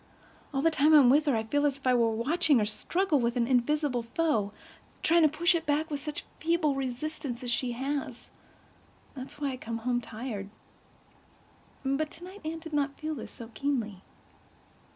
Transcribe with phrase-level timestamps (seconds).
[0.51, 3.19] All the time I'm with her I feel as if I were watching her struggle
[3.19, 8.31] with an invisible foe—trying to push it back with such feeble resistance as she has.
[9.13, 10.49] That is why I come home tired."
[11.85, 14.01] But tonight Anne did not feel this so keenly.